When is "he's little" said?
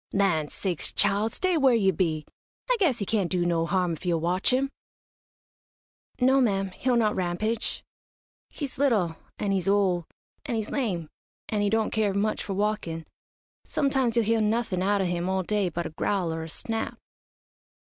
8.49-9.15